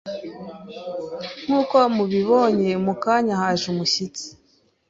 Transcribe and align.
Nk’uko 1.45 1.75
muionye 1.95 2.71
mu 2.85 2.93
kanya 3.03 3.33
haje 3.41 3.65
umushyitsi 3.73 4.25